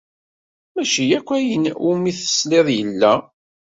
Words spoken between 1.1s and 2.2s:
akk ayen umi